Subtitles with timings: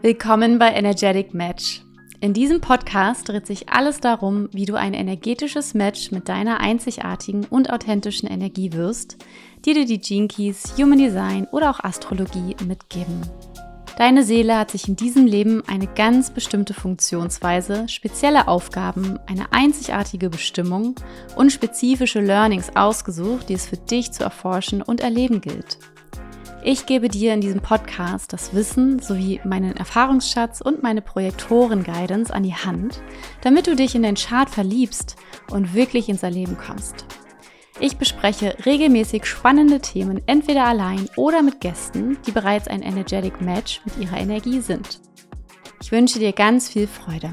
[0.00, 1.82] Willkommen bei Energetic Match.
[2.20, 7.44] In diesem Podcast dreht sich alles darum, wie du ein energetisches Match mit deiner einzigartigen
[7.46, 9.16] und authentischen Energie wirst,
[9.64, 13.22] die dir die Gene Keys, Human Design oder auch Astrologie mitgeben.
[13.96, 20.30] Deine Seele hat sich in diesem Leben eine ganz bestimmte Funktionsweise, spezielle Aufgaben, eine einzigartige
[20.30, 20.94] Bestimmung
[21.34, 25.78] und spezifische Learnings ausgesucht, die es für dich zu erforschen und erleben gilt.
[26.64, 32.42] Ich gebe dir in diesem Podcast das Wissen sowie meinen Erfahrungsschatz und meine Projektoren-Guidance an
[32.42, 33.00] die Hand,
[33.42, 35.16] damit du dich in den Chart verliebst
[35.50, 37.06] und wirklich ins Erleben kommst.
[37.80, 43.80] Ich bespreche regelmäßig spannende Themen entweder allein oder mit Gästen, die bereits ein Energetic Match
[43.84, 45.00] mit ihrer Energie sind.
[45.80, 47.30] Ich wünsche dir ganz viel Freude.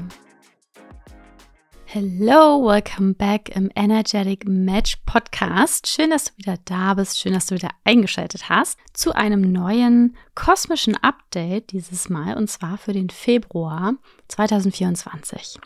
[1.88, 5.86] Hello, welcome back im Energetic Match Podcast.
[5.86, 10.16] Schön, dass du wieder da bist, schön, dass du wieder eingeschaltet hast zu einem neuen
[10.34, 13.94] kosmischen Update dieses Mal und zwar für den Februar
[14.26, 15.60] 2024.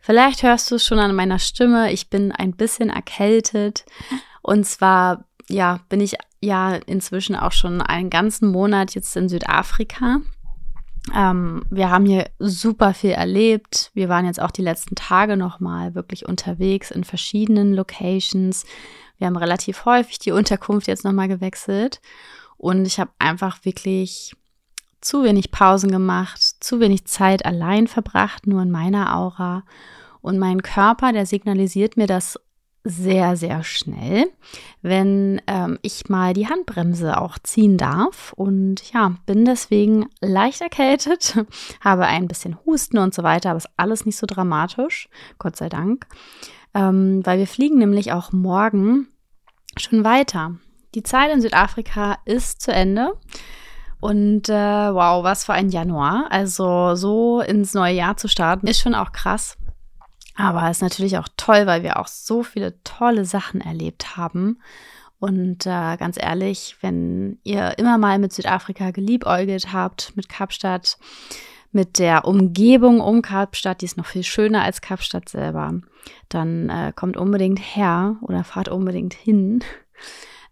[0.00, 1.92] Vielleicht hörst du es schon an meiner Stimme.
[1.92, 3.84] Ich bin ein bisschen erkältet.
[4.42, 10.22] Und zwar, ja, bin ich ja inzwischen auch schon einen ganzen Monat jetzt in Südafrika.
[11.14, 13.90] Ähm, wir haben hier super viel erlebt.
[13.94, 18.64] Wir waren jetzt auch die letzten Tage nochmal wirklich unterwegs in verschiedenen Locations.
[19.18, 22.00] Wir haben relativ häufig die Unterkunft jetzt nochmal gewechselt.
[22.56, 24.34] Und ich habe einfach wirklich
[25.00, 29.62] zu wenig Pausen gemacht, zu wenig Zeit allein verbracht, nur in meiner Aura.
[30.20, 32.40] Und mein Körper, der signalisiert mir das
[32.88, 34.30] sehr, sehr schnell,
[34.80, 38.32] wenn ähm, ich mal die Handbremse auch ziehen darf.
[38.34, 41.36] Und ja, bin deswegen leicht erkältet,
[41.80, 45.68] habe ein bisschen Husten und so weiter, aber ist alles nicht so dramatisch, Gott sei
[45.68, 46.06] Dank.
[46.74, 49.08] Ähm, weil wir fliegen nämlich auch morgen
[49.76, 50.54] schon weiter.
[50.94, 53.14] Die Zeit in Südafrika ist zu Ende.
[53.98, 54.52] Und äh,
[54.94, 56.26] wow, was für ein Januar.
[56.30, 59.56] Also so ins neue Jahr zu starten, ist schon auch krass.
[60.36, 64.58] Aber es ist natürlich auch toll, weil wir auch so viele tolle Sachen erlebt haben.
[65.18, 70.98] Und äh, ganz ehrlich, wenn ihr immer mal mit Südafrika geliebäugelt habt, mit Kapstadt,
[71.72, 75.80] mit der Umgebung um Kapstadt, die ist noch viel schöner als Kapstadt selber,
[76.28, 79.64] dann äh, kommt unbedingt her oder fahrt unbedingt hin.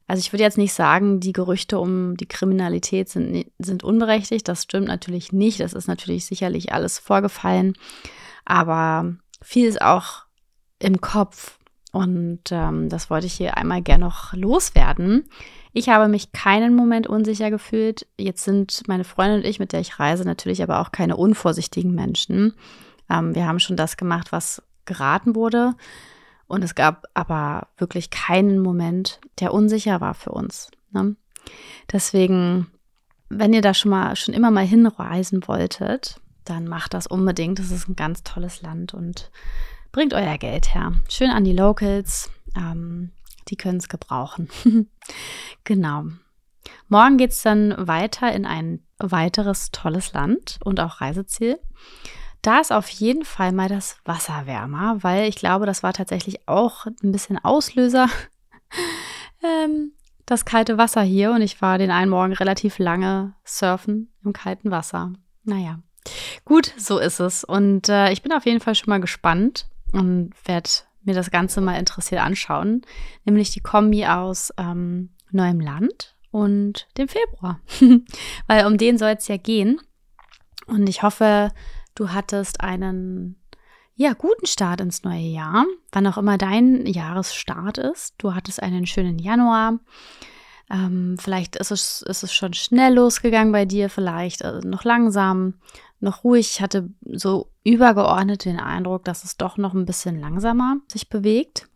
[0.06, 4.48] Also ich würde jetzt nicht sagen, die Gerüchte um die Kriminalität sind, sind unberechtigt.
[4.48, 5.60] Das stimmt natürlich nicht.
[5.60, 7.74] Das ist natürlich sicherlich alles vorgefallen.
[8.44, 10.24] Aber viel ist auch
[10.78, 11.58] im Kopf.
[11.92, 15.28] Und ähm, das wollte ich hier einmal gerne noch loswerden.
[15.72, 18.06] Ich habe mich keinen Moment unsicher gefühlt.
[18.18, 21.94] Jetzt sind meine Freundin und ich, mit der ich reise, natürlich aber auch keine unvorsichtigen
[21.94, 22.54] Menschen.
[23.08, 25.74] Ähm, wir haben schon das gemacht, was geraten wurde.
[26.46, 30.70] Und es gab aber wirklich keinen Moment, der unsicher war für uns.
[30.90, 31.16] Ne?
[31.92, 32.66] Deswegen,
[33.28, 37.58] wenn ihr da schon mal schon immer mal hinreisen wolltet, dann macht das unbedingt.
[37.58, 39.30] Das ist ein ganz tolles Land und
[39.92, 40.92] bringt euer Geld her.
[41.08, 42.30] Schön an die Locals.
[42.56, 43.12] Ähm,
[43.48, 44.48] die können es gebrauchen.
[45.64, 46.04] genau.
[46.88, 51.58] Morgen geht es dann weiter in ein weiteres tolles Land und auch Reiseziel.
[52.42, 56.46] Da ist auf jeden Fall mal das Wasser wärmer, weil ich glaube, das war tatsächlich
[56.46, 58.08] auch ein bisschen Auslöser.
[59.42, 59.92] ähm,
[60.26, 64.70] das kalte Wasser hier und ich war den einen Morgen relativ lange surfen im kalten
[64.70, 65.12] Wasser.
[65.44, 65.80] Naja,
[66.44, 67.44] Gut, so ist es.
[67.44, 70.70] Und äh, ich bin auf jeden Fall schon mal gespannt und werde
[71.02, 72.82] mir das Ganze mal interessiert anschauen.
[73.24, 77.60] Nämlich die Kombi aus ähm, neuem Land und dem Februar.
[78.46, 79.80] Weil um den soll es ja gehen.
[80.66, 81.50] Und ich hoffe,
[81.94, 83.36] du hattest einen
[83.96, 88.14] ja, guten Start ins neue Jahr, wann auch immer dein Jahresstart ist.
[88.18, 89.78] Du hattest einen schönen Januar.
[90.70, 95.54] Ähm, vielleicht ist es, ist es schon schnell losgegangen bei dir, vielleicht äh, noch langsam
[96.04, 96.48] noch ruhig.
[96.52, 101.68] Ich hatte so übergeordnet den Eindruck, dass es doch noch ein bisschen langsamer sich bewegt.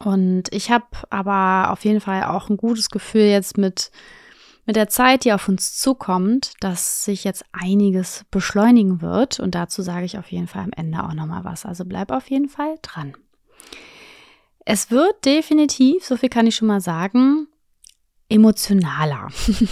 [0.00, 3.92] Und ich habe aber auf jeden Fall auch ein gutes Gefühl jetzt mit,
[4.66, 9.38] mit der Zeit, die auf uns zukommt, dass sich jetzt einiges beschleunigen wird.
[9.38, 11.64] Und dazu sage ich auf jeden Fall am Ende auch nochmal was.
[11.64, 13.16] Also bleib auf jeden Fall dran.
[14.64, 17.46] Es wird definitiv, so viel kann ich schon mal sagen,
[18.28, 19.28] emotionaler.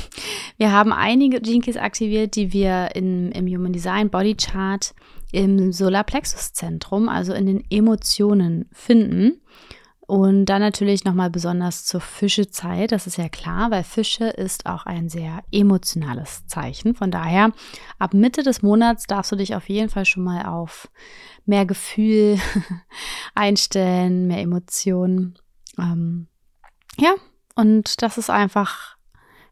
[0.57, 4.95] wir haben einige Jinkies aktiviert, die wir in, im Human Design Body Chart
[5.33, 9.41] im Solarplexus Zentrum, also in den Emotionen finden.
[10.07, 14.87] Und dann natürlich nochmal besonders zur Fischezeit, das ist ja klar, weil Fische ist auch
[14.87, 16.95] ein sehr emotionales Zeichen.
[16.95, 17.51] Von daher,
[17.99, 20.89] ab Mitte des Monats darfst du dich auf jeden Fall schon mal auf
[21.45, 22.39] mehr Gefühl
[23.35, 25.39] einstellen, mehr Emotionen.
[25.77, 26.29] Ähm,
[26.99, 27.15] ja,
[27.57, 28.97] und dass es einfach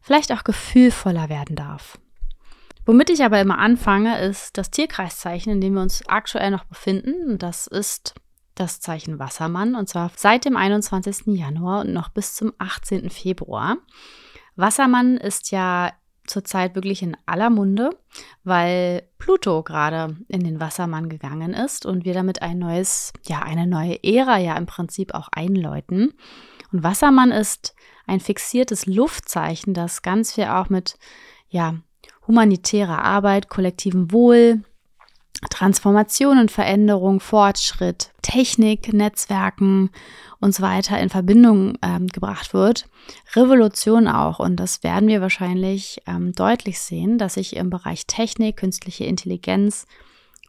[0.01, 1.99] vielleicht auch gefühlvoller werden darf.
[2.85, 7.39] Womit ich aber immer anfange, ist das Tierkreiszeichen, in dem wir uns aktuell noch befinden.
[7.39, 8.13] Das ist
[8.53, 11.35] das Zeichen Wassermann und zwar seit dem 21.
[11.35, 13.09] Januar und noch bis zum 18.
[13.09, 13.77] Februar.
[14.55, 15.91] Wassermann ist ja
[16.27, 17.89] zurzeit wirklich in aller Munde,
[18.43, 23.67] weil Pluto gerade in den Wassermann gegangen ist und wir damit ein neues, ja, eine
[23.67, 26.13] neue Ära ja im Prinzip auch einläuten.
[26.71, 27.75] Und Wassermann ist
[28.07, 30.97] ein fixiertes Luftzeichen, das ganz viel auch mit,
[31.49, 31.75] ja,
[32.27, 34.61] humanitärer Arbeit, kollektivem Wohl,
[35.49, 39.91] Transformation und Veränderung, Fortschritt, Technik, Netzwerken
[40.39, 42.87] und so weiter in Verbindung ähm, gebracht wird.
[43.35, 44.39] Revolution auch.
[44.39, 49.85] Und das werden wir wahrscheinlich ähm, deutlich sehen, dass sich im Bereich Technik, künstliche Intelligenz,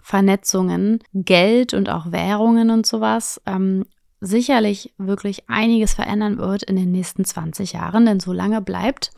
[0.02, 3.86] Vernetzungen, Geld und auch Währungen und sowas ähm,
[4.20, 9.10] sicherlich wirklich einiges verändern wird in den nächsten 20 Jahren, denn so lange bleibt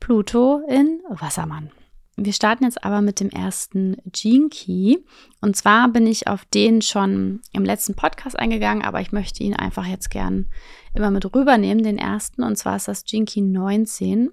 [0.00, 1.70] Pluto in Wassermann.
[2.18, 4.96] Wir starten jetzt aber mit dem ersten Gene Key.
[5.42, 9.54] Und zwar bin ich auf den schon im letzten Podcast eingegangen, aber ich möchte ihn
[9.54, 10.46] einfach jetzt gern
[10.94, 12.42] immer mit rübernehmen, den ersten.
[12.42, 14.30] Und zwar ist das Gene Key 19,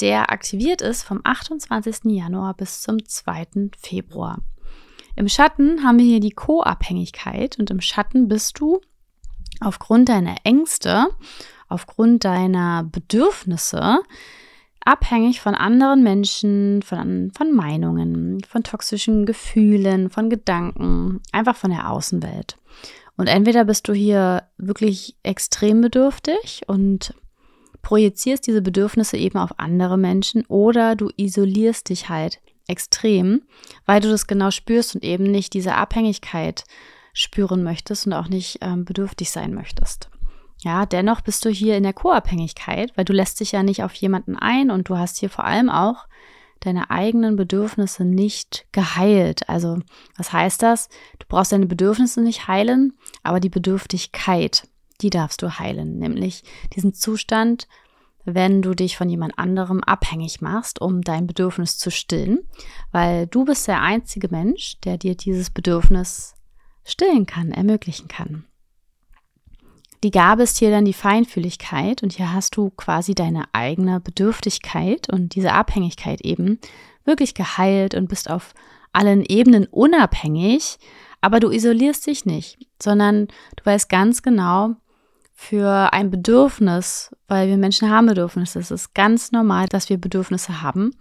[0.00, 2.06] der aktiviert ist vom 28.
[2.06, 3.70] Januar bis zum 2.
[3.78, 4.42] Februar.
[5.14, 8.80] Im Schatten haben wir hier die Co-Abhängigkeit und im Schatten bist du
[9.60, 11.06] aufgrund deiner Ängste,
[11.68, 14.00] aufgrund deiner Bedürfnisse,
[14.84, 21.90] abhängig von anderen Menschen, von, von Meinungen, von toxischen Gefühlen, von Gedanken, einfach von der
[21.90, 22.56] Außenwelt.
[23.16, 27.14] Und entweder bist du hier wirklich extrem bedürftig und
[27.82, 33.42] projizierst diese Bedürfnisse eben auf andere Menschen oder du isolierst dich halt extrem,
[33.86, 36.64] weil du das genau spürst und eben nicht diese Abhängigkeit
[37.12, 40.10] spüren möchtest und auch nicht ähm, bedürftig sein möchtest.
[40.58, 43.94] Ja, dennoch bist du hier in der Co-Abhängigkeit, weil du lässt dich ja nicht auf
[43.94, 46.06] jemanden ein und du hast hier vor allem auch
[46.60, 49.48] deine eigenen Bedürfnisse nicht geheilt.
[49.48, 49.80] Also,
[50.16, 50.88] was heißt das?
[51.18, 52.92] Du brauchst deine Bedürfnisse nicht heilen,
[53.24, 54.68] aber die Bedürftigkeit,
[55.00, 56.44] die darfst du heilen, nämlich
[56.76, 57.66] diesen Zustand,
[58.24, 62.38] wenn du dich von jemand anderem abhängig machst, um dein Bedürfnis zu stillen,
[62.92, 66.34] weil du bist der einzige Mensch, der dir dieses Bedürfnis
[66.84, 68.44] stillen kann, ermöglichen kann.
[70.04, 75.08] Die Gabe ist hier dann die Feinfühligkeit und hier hast du quasi deine eigene Bedürftigkeit
[75.12, 76.58] und diese Abhängigkeit eben
[77.04, 78.52] wirklich geheilt und bist auf
[78.92, 80.78] allen Ebenen unabhängig,
[81.20, 84.74] aber du isolierst dich nicht, sondern du weißt ganz genau,
[85.34, 88.60] für ein Bedürfnis, weil wir Menschen haben Bedürfnisse.
[88.60, 90.94] Es ist ganz normal, dass wir Bedürfnisse haben.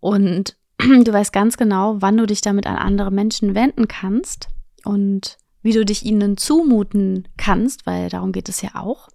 [0.00, 4.48] Und du weißt ganz genau, wann du dich damit an andere Menschen wenden kannst
[4.84, 9.08] und wie du dich ihnen zumuten kannst, weil darum geht es ja auch,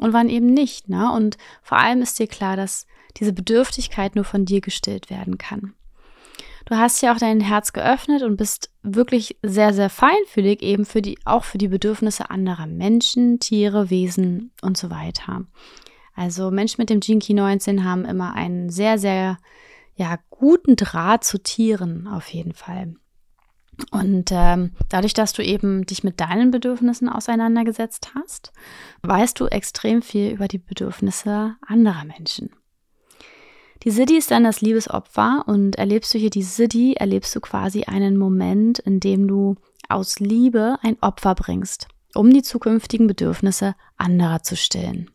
[0.00, 0.88] und wann eben nicht.
[0.88, 1.12] Ne?
[1.12, 2.86] Und vor allem ist dir klar, dass
[3.18, 5.74] diese Bedürftigkeit nur von dir gestillt werden kann.
[6.66, 11.02] Du hast ja auch dein Herz geöffnet und bist wirklich sehr, sehr feinfühlig, eben für
[11.02, 15.44] die, auch für die Bedürfnisse anderer Menschen, Tiere, Wesen und so weiter.
[16.14, 19.38] Also Menschen mit dem Key 19 haben immer einen sehr, sehr
[19.96, 22.94] ja, guten Draht zu Tieren auf jeden Fall.
[23.90, 28.52] Und ähm, dadurch, dass du eben dich mit deinen Bedürfnissen auseinandergesetzt hast,
[29.02, 32.50] weißt du extrem viel über die Bedürfnisse anderer Menschen.
[33.82, 37.84] Die Siddhi ist dann das Liebesopfer und erlebst du hier die Siddhi, erlebst du quasi
[37.84, 39.56] einen Moment, in dem du
[39.88, 45.10] aus Liebe ein Opfer bringst, um die zukünftigen Bedürfnisse anderer zu stillen.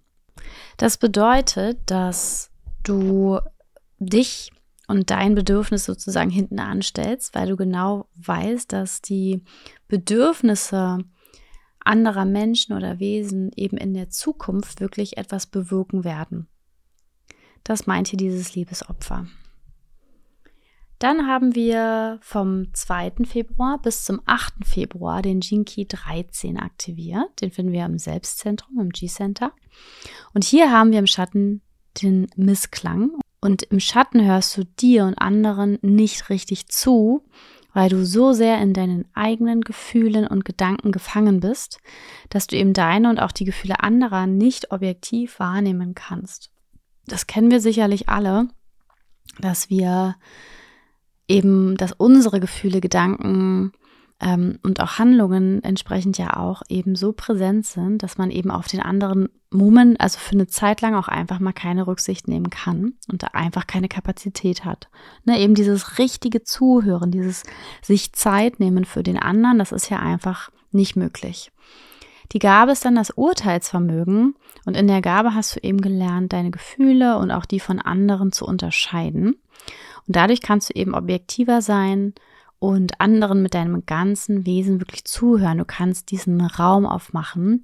[0.77, 2.49] Das bedeutet, dass
[2.83, 3.39] du
[3.99, 4.51] dich
[4.87, 9.43] und dein Bedürfnis sozusagen hinten anstellst, weil du genau weißt, dass die
[9.87, 10.99] Bedürfnisse
[11.79, 16.47] anderer Menschen oder Wesen eben in der Zukunft wirklich etwas bewirken werden.
[17.63, 19.27] Das meint hier dieses Liebesopfer.
[20.99, 23.25] Dann haben wir vom 2.
[23.25, 24.65] Februar bis zum 8.
[24.65, 27.41] Februar den Jinki 13 aktiviert.
[27.41, 29.51] Den finden wir im Selbstzentrum, im G-Center.
[30.33, 31.61] Und hier haben wir im Schatten
[32.01, 33.11] den Missklang.
[33.41, 37.23] Und im Schatten hörst du dir und anderen nicht richtig zu,
[37.73, 41.79] weil du so sehr in deinen eigenen Gefühlen und Gedanken gefangen bist,
[42.29, 46.51] dass du eben deine und auch die Gefühle anderer nicht objektiv wahrnehmen kannst.
[47.05, 48.47] Das kennen wir sicherlich alle,
[49.39, 50.15] dass wir
[51.27, 53.73] eben, dass unsere Gefühle, Gedanken,
[54.21, 58.67] ähm, und auch Handlungen entsprechend ja auch eben so präsent sind, dass man eben auf
[58.67, 62.93] den anderen Moment, also für eine Zeit lang auch einfach mal keine Rücksicht nehmen kann
[63.11, 64.89] und da einfach keine Kapazität hat.
[65.25, 67.43] Ne, eben dieses richtige Zuhören, dieses
[67.81, 71.51] sich Zeit nehmen für den anderen, das ist ja einfach nicht möglich.
[72.31, 76.51] Die Gabe ist dann das Urteilsvermögen und in der Gabe hast du eben gelernt, deine
[76.51, 79.35] Gefühle und auch die von anderen zu unterscheiden
[80.07, 82.13] Und dadurch kannst du eben objektiver sein
[82.65, 85.59] und anderen mit deinem ganzen Wesen wirklich zuhören.
[85.59, 87.61] Du kannst diesen Raum aufmachen,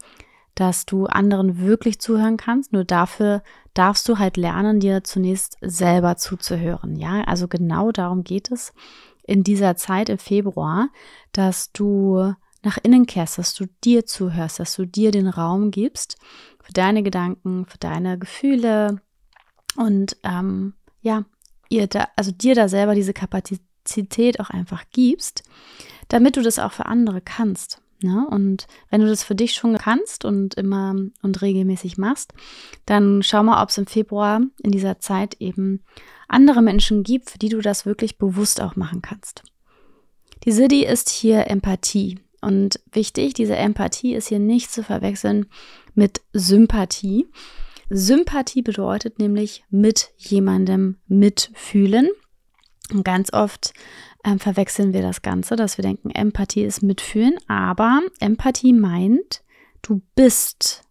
[0.53, 2.71] dass du anderen wirklich zuhören kannst.
[2.71, 3.41] Nur dafür
[3.73, 6.97] darfst du halt lernen, dir zunächst selber zuzuhören.
[6.97, 8.73] Ja, also genau darum geht es
[9.23, 10.89] in dieser Zeit im Februar,
[11.31, 16.17] dass du nach innen kehrst, dass du dir zuhörst, dass du dir den Raum gibst
[16.61, 19.01] für deine Gedanken, für deine Gefühle
[19.77, 21.23] und ähm, ja,
[21.69, 23.65] ihr da, also dir da selber diese Kapazität
[24.39, 25.43] auch einfach gibst,
[26.07, 27.81] damit du das auch für andere kannst.
[28.03, 28.27] Ne?
[28.29, 32.33] Und wenn du das für dich schon kannst und immer und regelmäßig machst,
[32.85, 35.83] dann schau mal, ob es im Februar in dieser Zeit eben
[36.27, 39.43] andere Menschen gibt, für die du das wirklich bewusst auch machen kannst.
[40.45, 42.19] Die Siddhi ist hier Empathie.
[42.41, 45.45] Und wichtig, diese Empathie ist hier nicht zu verwechseln
[45.93, 47.27] mit Sympathie.
[47.89, 52.09] Sympathie bedeutet nämlich mit jemandem mitfühlen.
[52.91, 53.73] Und ganz oft
[54.25, 59.43] ähm, verwechseln wir das Ganze, dass wir denken, Empathie ist mitfühlen, aber Empathie meint,
[59.81, 60.83] du bist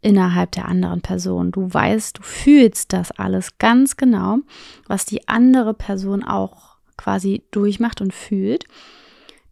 [0.00, 1.50] innerhalb der anderen Person.
[1.50, 4.38] Du weißt, du fühlst das alles ganz genau,
[4.86, 8.64] was die andere Person auch quasi durchmacht und fühlt.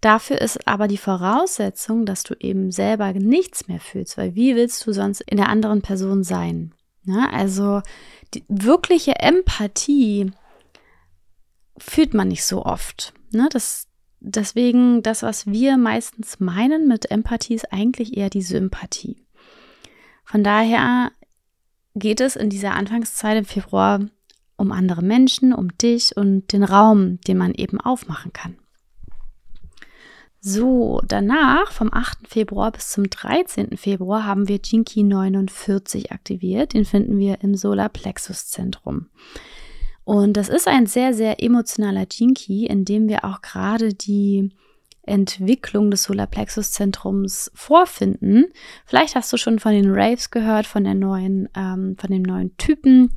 [0.00, 4.86] Dafür ist aber die Voraussetzung, dass du eben selber nichts mehr fühlst, weil wie willst
[4.86, 6.74] du sonst in der anderen Person sein?
[7.04, 7.80] Ja, also
[8.34, 10.30] die wirkliche Empathie
[11.78, 13.12] fühlt man nicht so oft.
[13.30, 13.48] Ne?
[13.50, 13.88] Das,
[14.20, 19.24] deswegen, das, was wir meistens meinen mit Empathie, ist eigentlich eher die Sympathie.
[20.24, 21.10] Von daher
[21.94, 24.00] geht es in dieser Anfangszeit im Februar
[24.56, 28.56] um andere Menschen, um dich und den Raum, den man eben aufmachen kann.
[30.46, 32.28] So, danach vom 8.
[32.28, 33.78] Februar bis zum 13.
[33.78, 36.74] Februar haben wir Jinky 49 aktiviert.
[36.74, 39.06] Den finden wir im Solarplexus Zentrum.
[40.04, 44.50] Und das ist ein sehr, sehr emotionaler Jinky, in dem wir auch gerade die
[45.06, 48.46] Entwicklung des Solarplexus-Zentrums vorfinden.
[48.86, 52.56] Vielleicht hast du schon von den Raves gehört, von der neuen, ähm, von dem neuen
[52.56, 53.12] Typen,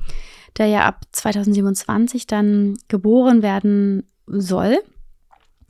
[0.58, 4.80] der ja ab 2027 dann geboren werden soll.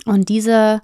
[0.05, 0.81] Und diese,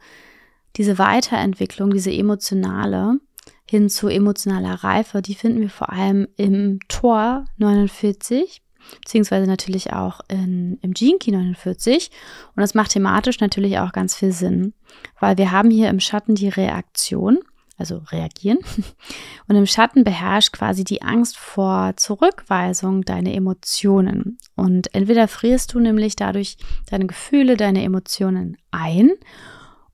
[0.75, 3.19] diese Weiterentwicklung, diese emotionale
[3.65, 8.62] hin zu emotionaler Reife, die finden wir vor allem im Tor 49
[9.01, 12.11] beziehungsweise natürlich auch in, im Key 49.
[12.55, 14.73] Und das macht thematisch natürlich auch ganz viel Sinn,
[15.19, 17.39] weil wir haben hier im Schatten die Reaktion,
[17.77, 18.59] also reagieren.
[19.47, 24.37] Und im Schatten beherrscht quasi die Angst vor Zurückweisung deine Emotionen.
[24.55, 26.57] Und entweder frierst du nämlich dadurch
[26.89, 29.11] deine Gefühle, deine Emotionen ein,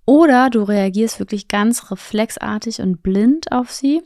[0.10, 4.01] oder du reagierst wirklich ganz reflexartig und blind auf sie,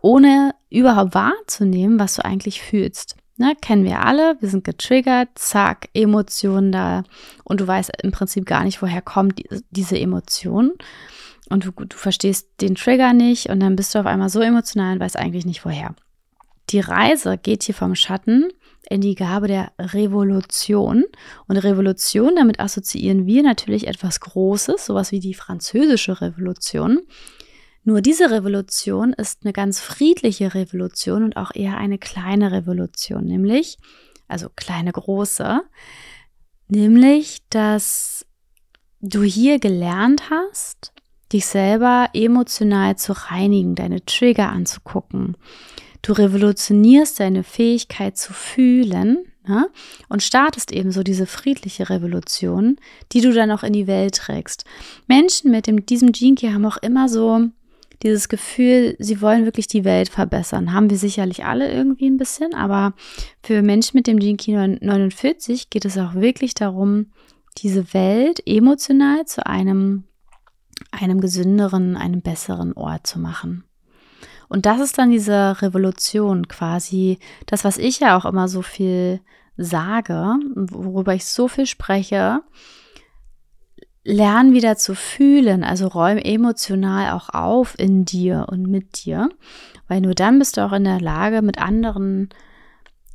[0.00, 3.16] ohne überhaupt wahrzunehmen, was du eigentlich fühlst.
[3.40, 7.04] Ne, kennen wir alle, wir sind getriggert, zack, Emotionen da
[7.42, 10.72] und du weißt im Prinzip gar nicht, woher kommt die, diese Emotion
[11.48, 14.92] und du, du verstehst den Trigger nicht und dann bist du auf einmal so emotional
[14.92, 15.94] und weißt eigentlich nicht woher.
[16.68, 18.50] Die Reise geht hier vom Schatten
[18.90, 21.04] in die Gabe der Revolution.
[21.48, 27.00] Und Revolution, damit assoziieren wir natürlich etwas Großes, sowas wie die französische Revolution.
[27.82, 33.78] Nur diese Revolution ist eine ganz friedliche Revolution und auch eher eine kleine Revolution, nämlich,
[34.28, 35.62] also kleine große,
[36.68, 38.26] nämlich, dass
[39.00, 40.92] du hier gelernt hast,
[41.32, 45.36] dich selber emotional zu reinigen, deine Trigger anzugucken.
[46.02, 49.70] Du revolutionierst deine Fähigkeit zu fühlen ne?
[50.08, 52.76] und startest eben so diese friedliche Revolution,
[53.12, 54.64] die du dann auch in die Welt trägst.
[55.06, 57.50] Menschen mit dem, diesem Key haben auch immer so
[58.02, 60.72] dieses Gefühl, sie wollen wirklich die Welt verbessern.
[60.72, 62.94] Haben wir sicherlich alle irgendwie ein bisschen, aber
[63.42, 67.12] für Menschen mit dem Gene Key 49 geht es auch wirklich darum,
[67.58, 70.04] diese Welt emotional zu einem,
[70.90, 73.64] einem gesünderen, einem besseren Ort zu machen.
[74.48, 79.20] Und das ist dann diese Revolution quasi, das, was ich ja auch immer so viel
[79.56, 82.42] sage, worüber ich so viel spreche,
[84.02, 89.28] lern wieder zu fühlen, also räum emotional auch auf in dir und mit dir,
[89.88, 92.30] weil nur dann bist du auch in der Lage, mit anderen,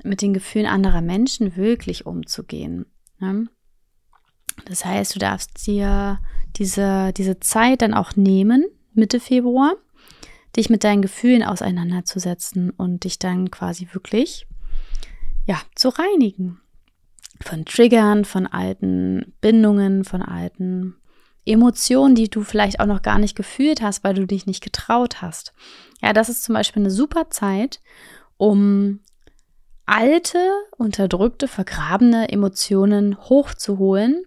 [0.04, 2.86] mit den Gefühlen anderer Menschen wirklich umzugehen.
[3.20, 3.48] Ne?
[4.66, 6.20] Das heißt, du darfst dir
[6.56, 9.74] diese, diese Zeit dann auch nehmen, Mitte Februar,
[10.56, 14.48] dich mit deinen Gefühlen auseinanderzusetzen und dich dann quasi wirklich,
[15.46, 16.62] ja, zu reinigen
[17.42, 20.96] von Triggern, von alten Bindungen, von alten
[21.46, 25.22] Emotionen, die du vielleicht auch noch gar nicht gefühlt hast, weil du dich nicht getraut
[25.22, 25.54] hast.
[26.02, 27.80] Ja, das ist zum Beispiel eine super Zeit,
[28.38, 29.02] um
[29.86, 30.40] alte,
[30.78, 34.24] unterdrückte, vergrabene Emotionen hochzuholen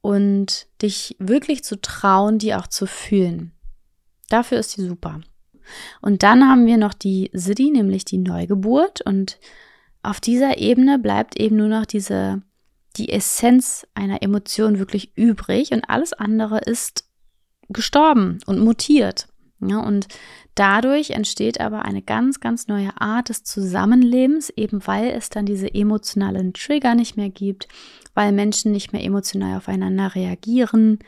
[0.00, 3.52] und dich wirklich zu trauen, die auch zu fühlen.
[4.28, 5.20] Dafür ist sie super.
[6.00, 9.02] Und dann haben wir noch die Siddhi, nämlich die Neugeburt.
[9.02, 9.38] Und
[10.02, 12.42] auf dieser Ebene bleibt eben nur noch diese,
[12.96, 17.04] die Essenz einer Emotion wirklich übrig und alles andere ist
[17.68, 19.28] gestorben und mutiert.
[19.60, 20.06] Ja, und
[20.54, 25.74] dadurch entsteht aber eine ganz, ganz neue Art des Zusammenlebens, eben weil es dann diese
[25.74, 27.66] emotionalen Trigger nicht mehr gibt,
[28.14, 31.00] weil Menschen nicht mehr emotional aufeinander reagieren,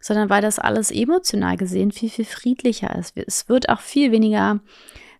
[0.00, 3.16] sondern weil das alles emotional gesehen viel, viel friedlicher ist.
[3.16, 4.60] Es wird auch viel weniger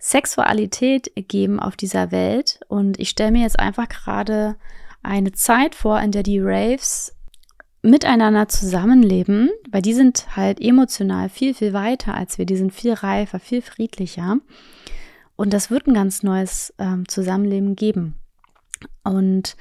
[0.05, 2.59] Sexualität geben auf dieser Welt.
[2.67, 4.57] Und ich stelle mir jetzt einfach gerade
[5.01, 7.15] eine Zeit vor, in der die Raves
[7.83, 12.47] miteinander zusammenleben, weil die sind halt emotional viel, viel weiter als wir.
[12.47, 14.39] Die sind viel reifer, viel friedlicher.
[15.37, 18.17] Und das wird ein ganz neues ähm, Zusammenleben geben.
[19.05, 19.57] Und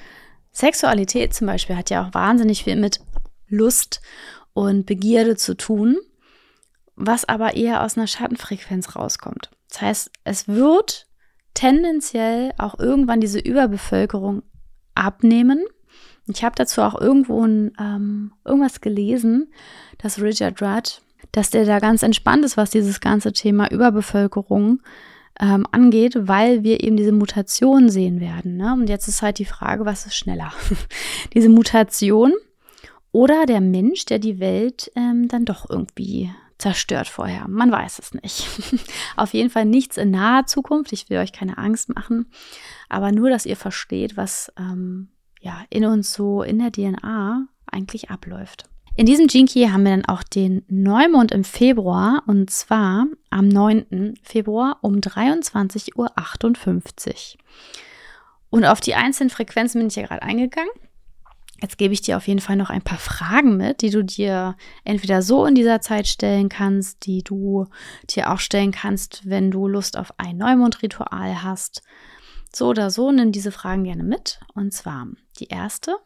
[0.52, 3.00] Sexualität zum Beispiel hat ja auch wahnsinnig viel mit
[3.48, 4.02] Lust
[4.54, 5.98] und Begierde zu tun,
[6.96, 9.52] was aber eher aus einer Schattenfrequenz rauskommt.
[9.72, 11.08] Das heißt, es wird
[11.54, 14.44] tendenziell auch irgendwann diese Überbevölkerung
[14.96, 15.64] abnehmen.
[16.28, 19.52] Ich habe dazu auch irgendwo ein, ähm, irgendwas gelesen,
[19.98, 21.02] dass Richard Rudd,
[21.32, 24.82] dass der da ganz entspannt ist, was dieses ganze Thema Überbevölkerung
[25.40, 28.58] ähm, angeht, weil wir eben diese Mutation sehen werden.
[28.58, 28.74] Ne?
[28.74, 30.52] Und jetzt ist halt die Frage, was ist schneller?
[31.34, 32.34] diese Mutation
[33.12, 37.48] oder der Mensch, der die Welt ähm, dann doch irgendwie zerstört vorher.
[37.48, 38.48] Man weiß es nicht.
[39.18, 40.94] Auf jeden Fall nichts in naher Zukunft.
[40.94, 42.28] Ich will euch keine Angst machen,
[42.88, 45.10] aber nur, dass ihr versteht, was ähm,
[45.42, 48.66] ja in uns so in der DNA eigentlich abläuft.
[48.96, 54.16] In diesem Jinky haben wir dann auch den Neumond im Februar und zwar am 9.
[54.22, 56.12] Februar um 23.58 Uhr.
[58.50, 60.72] Und auf die einzelnen Frequenzen bin ich ja gerade eingegangen.
[61.62, 64.56] Jetzt gebe ich dir auf jeden Fall noch ein paar Fragen mit, die du dir
[64.84, 67.68] entweder so in dieser Zeit stellen kannst, die du
[68.10, 71.84] dir auch stellen kannst, wenn du Lust auf ein Neumondritual hast.
[72.54, 74.40] So oder so, nimm diese Fragen gerne mit.
[74.56, 75.08] Und zwar
[75.40, 75.98] die erste.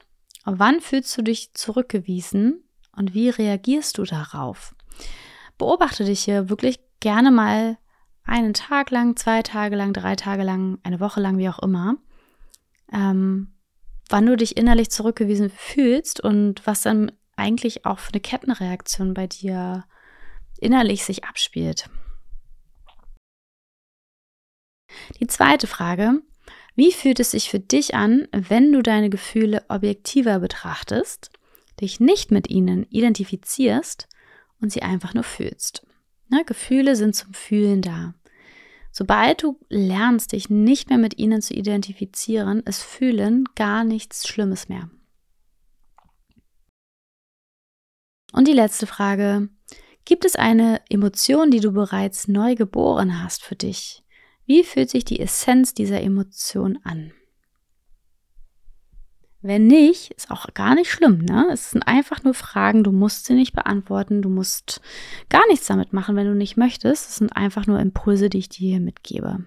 [0.43, 2.61] Wann fühlst du dich zurückgewiesen
[2.95, 4.75] und wie reagierst du darauf?
[5.57, 7.77] Beobachte dich hier wirklich gerne mal
[8.25, 11.95] einen Tag lang, zwei Tage lang, drei Tage lang, eine Woche lang, wie auch immer.
[12.91, 13.54] Ähm,
[14.09, 19.27] wann du dich innerlich zurückgewiesen fühlst und was dann eigentlich auch für eine Kettenreaktion bei
[19.27, 19.85] dir
[20.59, 21.89] innerlich sich abspielt.
[25.19, 26.21] Die zweite Frage,
[26.75, 31.31] wie fühlt es sich für dich an, wenn du deine Gefühle objektiver betrachtest,
[31.81, 34.07] dich nicht mit ihnen identifizierst
[34.61, 35.85] und sie einfach nur fühlst?
[36.29, 38.13] Ne, Gefühle sind zum Fühlen da.
[38.97, 44.69] Sobald du lernst, dich nicht mehr mit ihnen zu identifizieren, ist Fühlen gar nichts Schlimmes
[44.69, 44.89] mehr.
[48.31, 49.49] Und die letzte Frage.
[50.05, 54.05] Gibt es eine Emotion, die du bereits neu geboren hast für dich?
[54.45, 57.11] Wie fühlt sich die Essenz dieser Emotion an?
[59.47, 61.19] Wenn nicht, ist auch gar nicht schlimm.
[61.19, 61.49] Ne?
[61.53, 64.81] Es sind einfach nur Fragen, du musst sie nicht beantworten, du musst
[65.29, 67.09] gar nichts damit machen, wenn du nicht möchtest.
[67.09, 69.45] Es sind einfach nur Impulse, die ich dir hier mitgebe.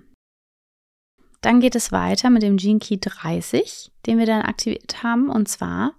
[1.40, 5.48] Dann geht es weiter mit dem Gene Key 30, den wir dann aktiviert haben, und
[5.48, 5.94] zwar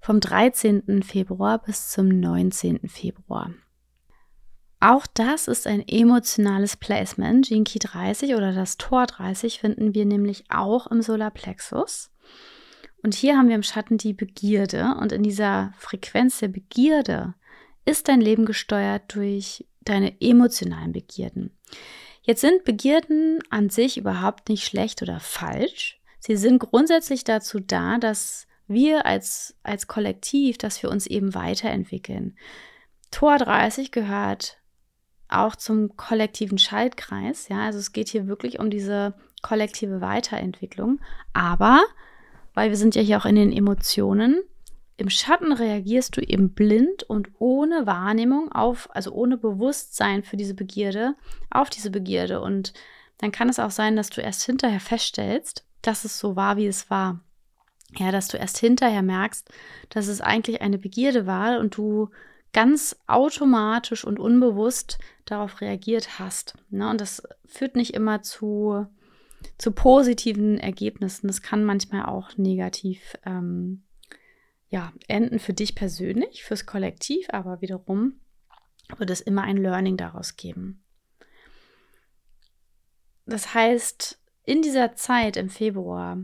[0.00, 1.02] vom 13.
[1.02, 2.88] Februar bis zum 19.
[2.88, 3.50] Februar.
[4.78, 7.48] Auch das ist ein emotionales Placement.
[7.48, 12.12] Gene Key 30 oder das Tor 30 finden wir nämlich auch im Solarplexus.
[13.02, 14.96] Und hier haben wir im Schatten die Begierde.
[15.00, 17.34] Und in dieser Frequenz der Begierde
[17.84, 21.56] ist dein Leben gesteuert durch deine emotionalen Begierden.
[22.22, 25.98] Jetzt sind Begierden an sich überhaupt nicht schlecht oder falsch.
[26.18, 32.36] Sie sind grundsätzlich dazu da, dass wir als, als Kollektiv, dass wir uns eben weiterentwickeln.
[33.10, 34.58] Tor 30 gehört
[35.28, 37.48] auch zum kollektiven Schaltkreis.
[37.48, 41.00] Ja, also es geht hier wirklich um diese kollektive Weiterentwicklung.
[41.32, 41.82] Aber
[42.54, 44.42] weil wir sind ja hier auch in den Emotionen.
[44.96, 50.54] Im Schatten reagierst du eben blind und ohne Wahrnehmung auf, also ohne Bewusstsein für diese
[50.54, 51.14] Begierde,
[51.50, 52.40] auf diese Begierde.
[52.40, 52.74] Und
[53.18, 56.66] dann kann es auch sein, dass du erst hinterher feststellst, dass es so war, wie
[56.66, 57.20] es war.
[57.96, 59.48] Ja, dass du erst hinterher merkst,
[59.88, 62.10] dass es eigentlich eine Begierde war und du
[62.52, 66.54] ganz automatisch und unbewusst darauf reagiert hast.
[66.70, 66.88] Ne?
[66.88, 68.86] Und das führt nicht immer zu
[69.58, 71.26] zu positiven Ergebnissen.
[71.26, 73.82] Das kann manchmal auch negativ ähm,
[74.68, 78.20] ja, enden für dich persönlich, fürs Kollektiv, aber wiederum
[78.96, 80.82] wird es immer ein Learning daraus geben.
[83.26, 86.18] Das heißt, in dieser Zeit im Februar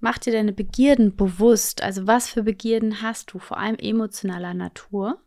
[0.00, 1.82] mach dir deine Begierden bewusst.
[1.82, 5.20] Also was für Begierden hast du, vor allem emotionaler Natur.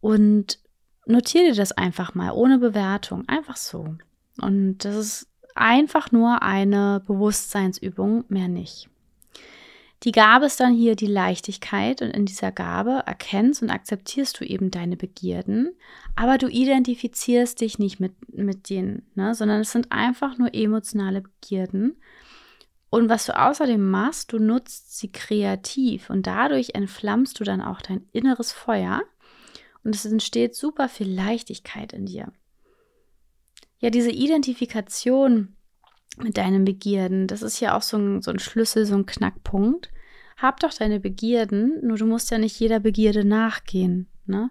[0.00, 0.60] Und
[1.06, 3.96] notiere dir das einfach mal, ohne Bewertung, einfach so.
[4.40, 8.88] Und das ist einfach nur eine Bewusstseinsübung, mehr nicht.
[10.04, 14.44] Die Gabe ist dann hier die Leichtigkeit und in dieser Gabe erkennst und akzeptierst du
[14.46, 15.72] eben deine Begierden,
[16.16, 19.34] aber du identifizierst dich nicht mit, mit denen, ne?
[19.34, 21.96] sondern es sind einfach nur emotionale Begierden.
[22.88, 27.82] Und was du außerdem machst, du nutzt sie kreativ und dadurch entflammst du dann auch
[27.82, 29.02] dein inneres Feuer
[29.84, 32.32] und es entsteht super viel Leichtigkeit in dir.
[33.80, 35.56] Ja, diese Identifikation
[36.18, 39.90] mit deinen Begierden, das ist ja auch so ein, so ein Schlüssel, so ein Knackpunkt.
[40.36, 44.06] Hab doch deine Begierden, nur du musst ja nicht jeder Begierde nachgehen.
[44.26, 44.50] Ne?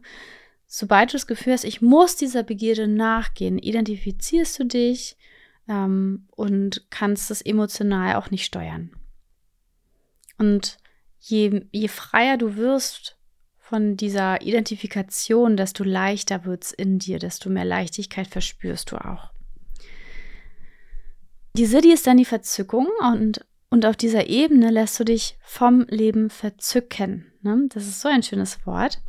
[0.65, 5.17] Sobald du das Gefühl hast, ich muss dieser Begierde nachgehen, identifizierst du dich
[5.67, 8.91] ähm, und kannst es emotional auch nicht steuern.
[10.37, 10.77] Und
[11.19, 13.18] je, je freier du wirst
[13.69, 19.29] von dieser Identifikation, desto leichter wird in dir, desto mehr Leichtigkeit verspürst du auch.
[21.55, 25.85] Die Siddhi ist dann die Verzückung und, und auf dieser Ebene lässt du dich vom
[25.87, 27.31] Leben verzücken.
[27.43, 27.67] Ne?
[27.69, 29.03] Das ist so ein schönes Wort.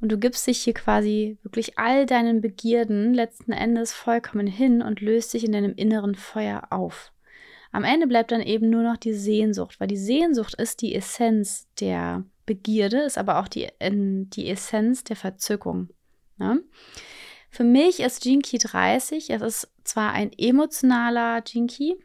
[0.00, 5.02] Und du gibst dich hier quasi wirklich all deinen Begierden letzten Endes vollkommen hin und
[5.02, 7.12] löst dich in deinem inneren Feuer auf.
[7.72, 11.68] Am Ende bleibt dann eben nur noch die Sehnsucht, weil die Sehnsucht ist die Essenz
[11.78, 15.90] der Begierde ist aber auch die, die Essenz der Verzückung.
[16.38, 16.62] Ne?
[17.50, 21.96] Für mich ist Jinky 30, es ist zwar ein emotionaler Jinky,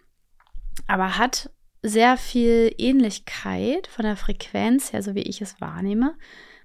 [0.87, 1.49] aber hat
[1.81, 6.15] sehr viel Ähnlichkeit von der Frequenz her, so wie ich es wahrnehme,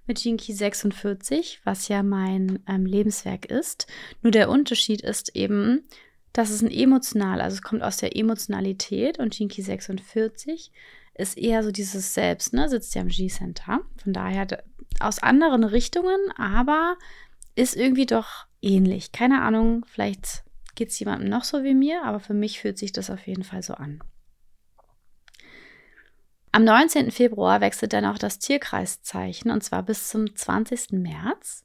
[0.07, 3.87] mit Jinky 46, was ja mein ähm, Lebenswerk ist.
[4.21, 5.85] Nur der Unterschied ist eben,
[6.33, 10.73] dass es ein emotional, also es kommt aus der Emotionalität und Jinky 46
[11.15, 12.69] ist eher so dieses Selbst, ne?
[12.69, 13.81] Sitzt ja im G-Center.
[14.03, 14.47] Von daher
[15.01, 16.97] aus anderen Richtungen, aber
[17.55, 19.13] ist irgendwie doch ähnlich.
[19.13, 20.45] Keine Ahnung, vielleicht
[20.75, 23.45] geht es jemandem noch so wie mir, aber für mich fühlt sich das auf jeden
[23.45, 24.03] Fall so an.
[26.53, 27.11] Am 19.
[27.11, 30.93] Februar wechselt dann auch das Tierkreiszeichen und zwar bis zum 20.
[30.93, 31.65] März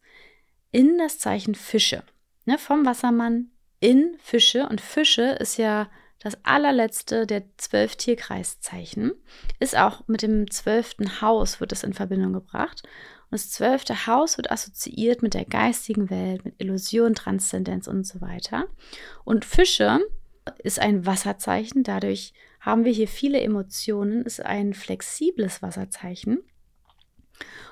[0.72, 2.04] in das Zeichen Fische.
[2.46, 9.14] Ne, vom Wassermann in Fische und Fische ist ja das allerletzte der zwölf Tierkreiszeichen
[9.60, 12.84] ist auch mit dem zwölften Haus wird es in Verbindung gebracht.
[13.30, 18.22] Und das zwölfte Haus wird assoziiert mit der geistigen Welt, mit Illusion, Transzendenz und so
[18.22, 18.68] weiter.
[19.26, 20.00] Und Fische
[20.64, 26.40] ist ein Wasserzeichen, dadurch haben wir hier viele Emotionen, ist ein flexibles Wasserzeichen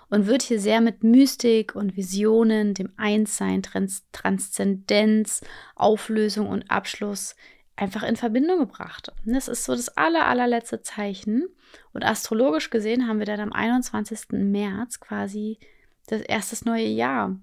[0.09, 5.41] und wird hier sehr mit Mystik und Visionen, dem Einssein, Trans Transzendenz,
[5.75, 7.35] Auflösung und Abschluss
[7.75, 9.11] einfach in Verbindung gebracht.
[9.25, 11.47] Das ist so das aller, allerletzte Zeichen.
[11.93, 14.29] Und astrologisch gesehen haben wir dann am 21.
[14.31, 15.59] März quasi
[16.07, 17.35] das erste neue Jahr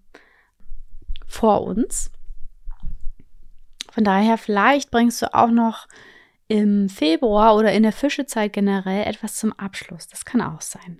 [1.26, 2.10] vor uns.
[3.90, 5.86] Von daher, vielleicht bringst du auch noch
[6.48, 10.08] im Februar oder in der Fischezeit generell etwas zum Abschluss.
[10.08, 10.98] Das kann auch sein.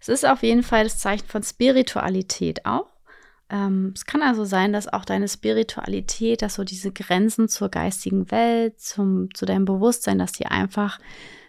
[0.00, 2.88] Es ist auf jeden Fall das Zeichen von Spiritualität auch.
[3.50, 8.30] Ähm, es kann also sein, dass auch deine Spiritualität, dass so diese Grenzen zur geistigen
[8.30, 10.98] Welt, zum, zu deinem Bewusstsein, dass die einfach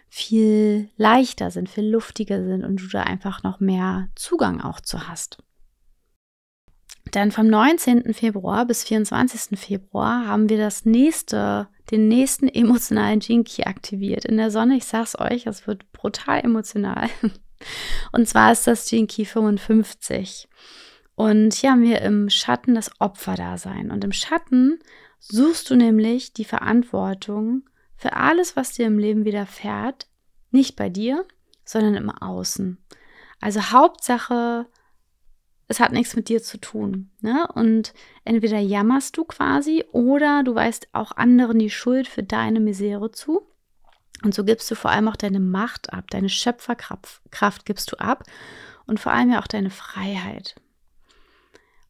[0.08, 5.08] viel leichter sind, viel luftiger sind und du da einfach noch mehr Zugang auch zu
[5.08, 5.38] hast.
[7.12, 8.14] Dann vom 19.
[8.14, 9.58] Februar bis 24.
[9.58, 14.24] Februar haben wir das nächste, den nächsten emotionalen Jinky aktiviert.
[14.24, 17.08] In der Sonne, ich sag's euch, es wird brutal emotional.
[18.12, 20.48] Und zwar ist das Jinky 55.
[21.14, 23.90] Und hier haben wir im Schatten das Opferdasein.
[23.90, 24.78] Und im Schatten
[25.18, 30.06] suchst du nämlich die Verantwortung für alles, was dir im Leben widerfährt,
[30.50, 31.24] nicht bei dir,
[31.64, 32.78] sondern im Außen.
[33.40, 34.66] Also Hauptsache,
[35.68, 37.10] es hat nichts mit dir zu tun.
[37.20, 37.46] Ne?
[37.54, 37.94] Und
[38.24, 43.46] entweder jammerst du quasi oder du weißt auch anderen die Schuld für deine Misere zu.
[44.24, 47.96] Und so gibst du vor allem auch deine Macht ab, deine Schöpferkraft Kraft gibst du
[47.96, 48.24] ab
[48.86, 50.54] und vor allem ja auch deine Freiheit.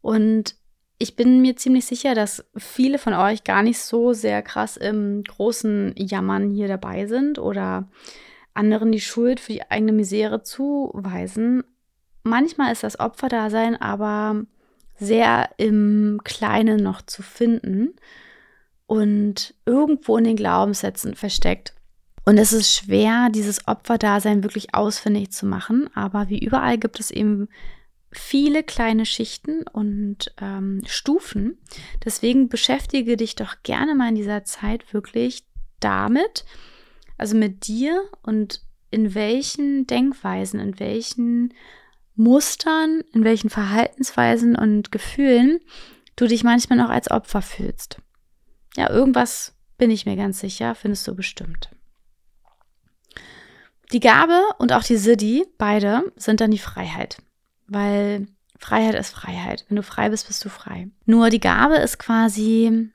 [0.02, 0.56] Und
[0.98, 5.24] ich bin mir ziemlich sicher, dass viele von euch gar nicht so sehr krass im
[5.24, 7.88] großen Jammern hier dabei sind oder
[8.54, 11.64] anderen die Schuld für die eigene Misere zuweisen.
[12.22, 14.44] Manchmal ist das Opferdasein aber
[14.96, 17.94] sehr im Kleinen noch zu finden
[18.86, 21.74] und irgendwo in den Glaubenssätzen versteckt.
[22.24, 27.10] Und es ist schwer, dieses Opferdasein wirklich ausfindig zu machen, aber wie überall gibt es
[27.10, 27.48] eben
[28.12, 31.59] viele kleine Schichten und ähm, Stufen.
[32.05, 35.44] Deswegen beschäftige dich doch gerne mal in dieser Zeit wirklich
[35.81, 36.44] damit,
[37.18, 41.55] also mit dir und in welchen Denkweisen, in welchen
[42.14, 45.61] Mustern, in welchen Verhaltensweisen und Gefühlen
[46.16, 47.98] du dich manchmal noch als Opfer fühlst.
[48.77, 51.70] Ja, irgendwas bin ich mir ganz sicher, findest du bestimmt.
[53.92, 57.18] Die Gabe und auch die Siddhi, beide, sind dann die Freiheit.
[57.72, 59.64] Weil Freiheit ist Freiheit.
[59.68, 60.88] Wenn du frei bist, bist du frei.
[61.06, 62.90] Nur die Gabe ist quasi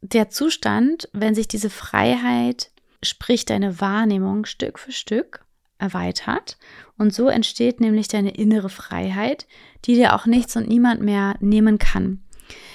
[0.00, 2.70] der Zustand, wenn sich diese Freiheit,
[3.02, 5.44] sprich deine Wahrnehmung Stück für Stück
[5.78, 6.58] erweitert.
[6.96, 9.46] Und so entsteht nämlich deine innere Freiheit,
[9.84, 12.22] die dir auch nichts und niemand mehr nehmen kann.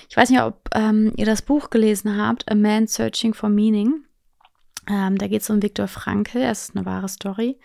[0.09, 4.03] Ich weiß nicht, ob ähm, ihr das Buch gelesen habt, A Man Searching for Meaning.
[4.87, 7.57] Ähm, da geht es um Viktor Frankl, es ist eine wahre Story,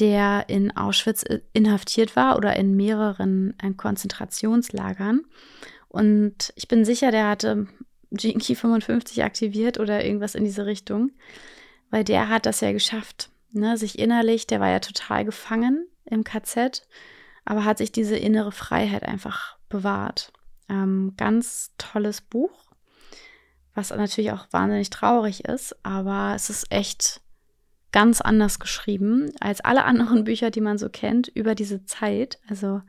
[0.00, 5.22] der in Auschwitz äh, inhaftiert war oder in mehreren äh, Konzentrationslagern.
[5.88, 7.66] Und ich bin sicher, der hatte
[8.10, 11.12] Jinky 55 aktiviert oder irgendwas in diese Richtung,
[11.90, 13.76] weil der hat das ja geschafft, ne?
[13.76, 16.86] sich innerlich, der war ja total gefangen im KZ,
[17.44, 20.32] aber hat sich diese innere Freiheit einfach bewahrt.
[20.68, 22.72] Ähm, ganz tolles Buch,
[23.74, 27.20] was natürlich auch wahnsinnig traurig ist, aber es ist echt
[27.92, 32.38] ganz anders geschrieben als alle anderen Bücher, die man so kennt über diese Zeit.
[32.48, 32.82] Also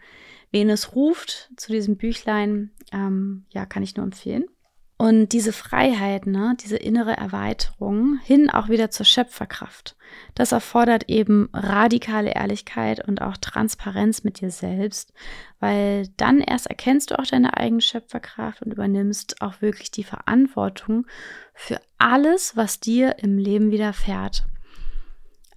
[0.51, 4.45] wen es ruft zu diesem Büchlein, ähm, ja, kann ich nur empfehlen.
[5.01, 9.95] Und diese Freiheit, ne, diese innere Erweiterung hin auch wieder zur Schöpferkraft,
[10.35, 15.11] das erfordert eben radikale Ehrlichkeit und auch Transparenz mit dir selbst,
[15.59, 21.07] weil dann erst erkennst du auch deine eigene Schöpferkraft und übernimmst auch wirklich die Verantwortung
[21.55, 24.45] für alles, was dir im Leben widerfährt.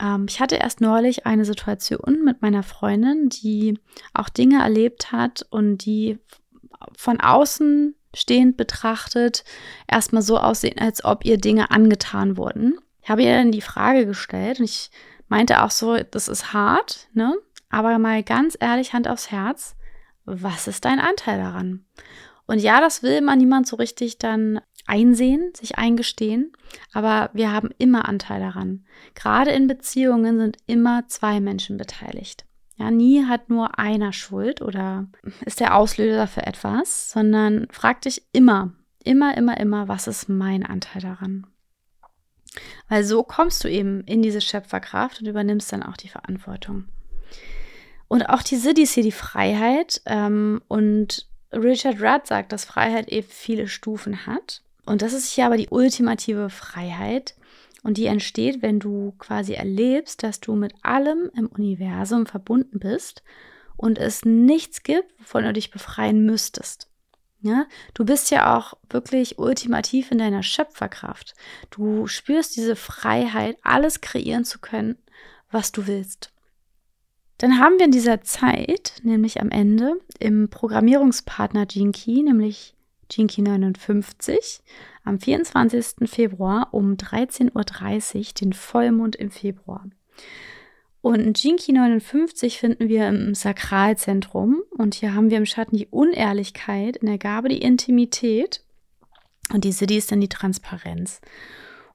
[0.01, 3.79] Ähm, ich hatte erst neulich eine Situation mit meiner Freundin, die
[4.13, 6.19] auch Dinge erlebt hat und die
[6.97, 9.45] von außen stehend betrachtet
[9.89, 12.79] erstmal so aussehen, als ob ihr Dinge angetan wurden.
[13.03, 14.91] Ich habe ihr dann die Frage gestellt und ich
[15.29, 17.35] meinte auch so, das ist hart, ne?
[17.71, 19.75] Aber mal ganz ehrlich, Hand aufs Herz,
[20.25, 21.85] was ist dein Anteil daran?
[22.47, 26.53] Und ja, das will man niemand so richtig dann einsehen, sich eingestehen,
[26.93, 28.85] aber wir haben immer Anteil daran.
[29.15, 32.45] Gerade in Beziehungen sind immer zwei Menschen beteiligt.
[32.77, 35.07] Ja, nie hat nur einer Schuld oder
[35.47, 38.73] ist der Auslöser für etwas, sondern frag dich immer,
[39.05, 41.47] immer, immer, immer, was ist mein Anteil daran?
[42.89, 46.87] Weil so kommst du eben in diese Schöpferkraft und übernimmst dann auch die Verantwortung.
[48.09, 50.03] Und auch die Siddhis hier die Freiheit.
[50.07, 54.63] Ähm, und Richard Rudd sagt, dass Freiheit eben viele Stufen hat.
[54.85, 57.35] Und das ist hier aber die ultimative Freiheit,
[57.85, 63.23] und die entsteht, wenn du quasi erlebst, dass du mit allem im Universum verbunden bist
[63.77, 66.89] und es nichts gibt, wovon du dich befreien müsstest.
[67.43, 71.35] Ja, du bist ja auch wirklich ultimativ in deiner Schöpferkraft.
[71.69, 74.97] Du spürst diese Freiheit, alles kreieren zu können,
[75.51, 76.33] was du willst.
[77.37, 82.75] Dann haben wir in dieser Zeit, nämlich am Ende, im Programmierungspartner Gene Key, nämlich
[83.09, 84.61] Key 59,
[85.05, 86.09] am 24.
[86.09, 89.87] Februar um 13.30 Uhr den Vollmond im Februar.
[91.01, 96.97] Und Jinki 59 finden wir im Sakralzentrum und hier haben wir im Schatten die Unehrlichkeit,
[96.97, 98.65] in der Gabe die Intimität
[99.53, 101.21] und die Siddhi ist dann die Transparenz.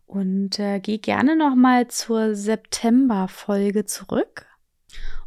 [0.06, 4.46] Und äh, geh gerne nochmal zur September-Folge zurück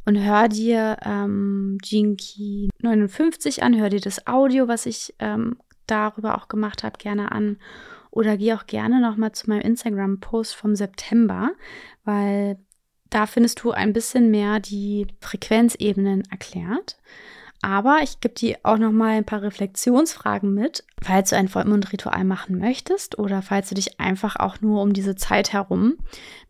[0.04, 6.36] und hör dir ähm, Jinky 59 an, hör dir das Audio, was ich ähm, darüber
[6.36, 7.58] auch gemacht habe, gerne an.
[8.10, 11.52] Oder geh auch gerne nochmal zu meinem Instagram-Post vom September,
[12.04, 12.58] weil
[13.08, 16.96] da findest du ein bisschen mehr die Frequenzebenen erklärt.
[17.64, 22.24] Aber ich gebe dir auch noch mal ein paar Reflexionsfragen mit, falls du ein Vollmondritual
[22.24, 25.96] machen möchtest oder falls du dich einfach auch nur um diese Zeit herum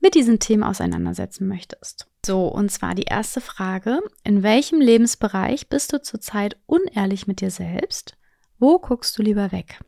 [0.01, 2.09] mit diesen Themen auseinandersetzen möchtest.
[2.25, 7.51] So, und zwar die erste Frage: In welchem Lebensbereich bist du zurzeit unehrlich mit dir
[7.51, 8.16] selbst?
[8.62, 9.81] Wo guckst du lieber weg?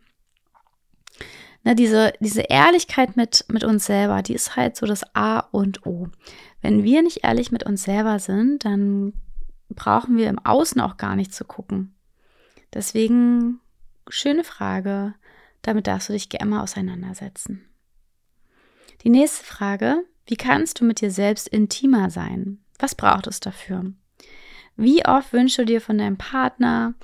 [1.63, 5.87] Na, diese, diese Ehrlichkeit mit, mit uns selber, die ist halt so das A und
[5.87, 6.09] O.
[6.61, 9.13] Wenn wir nicht ehrlich mit uns selber sind, dann
[9.69, 11.95] brauchen wir im Außen auch gar nicht zu gucken.
[12.73, 13.61] Deswegen,
[14.09, 15.15] schöne Frage.
[15.63, 17.65] Damit darfst du dich gerne mal auseinandersetzen.
[19.05, 22.59] Die nächste Frage, wie kannst du mit dir selbst intimer sein?
[22.81, 23.93] Was braucht es dafür?
[24.77, 26.95] Wie oft wünschst du dir von deinem Partner,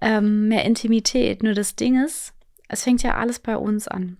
[0.00, 1.42] ähm, mehr Intimität.
[1.42, 2.34] Nur das Ding ist,
[2.68, 4.18] es fängt ja alles bei uns an.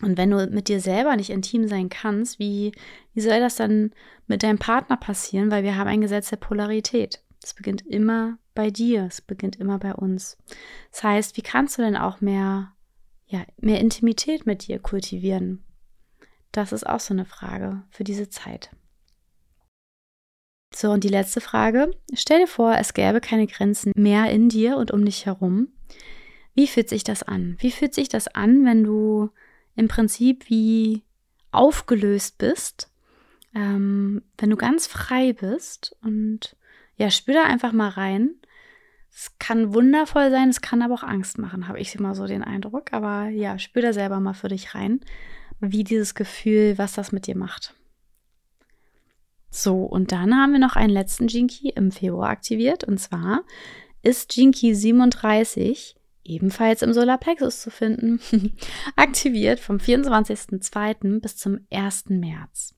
[0.00, 2.72] Und wenn du mit dir selber nicht intim sein kannst, wie,
[3.14, 3.92] wie soll das dann
[4.26, 5.50] mit deinem Partner passieren?
[5.50, 7.20] Weil wir haben ein Gesetz der Polarität.
[7.42, 10.36] Es beginnt immer bei dir, es beginnt immer bei uns.
[10.92, 12.72] Das heißt, wie kannst du denn auch mehr,
[13.26, 15.64] ja, mehr Intimität mit dir kultivieren?
[16.52, 18.70] Das ist auch so eine Frage für diese Zeit.
[20.80, 21.90] So, und die letzte Frage.
[22.14, 25.66] Stell dir vor, es gäbe keine Grenzen mehr in dir und um dich herum.
[26.54, 27.56] Wie fühlt sich das an?
[27.58, 29.30] Wie fühlt sich das an, wenn du
[29.74, 31.02] im Prinzip wie
[31.50, 32.92] aufgelöst bist,
[33.56, 36.54] ähm, wenn du ganz frei bist und
[36.96, 38.36] ja, spür da einfach mal rein.
[39.12, 42.44] Es kann wundervoll sein, es kann aber auch Angst machen, habe ich immer so den
[42.44, 42.92] Eindruck.
[42.92, 45.00] Aber ja, spür da selber mal für dich rein,
[45.58, 47.74] wie dieses Gefühl, was das mit dir macht.
[49.50, 52.84] So, und dann haben wir noch einen letzten Jinky im Februar aktiviert.
[52.84, 53.42] Und zwar
[54.02, 58.20] ist Jinky 37 ebenfalls im Solarplexus zu finden,
[58.96, 61.20] aktiviert vom 24.02.
[61.20, 62.10] bis zum 1.
[62.10, 62.74] März.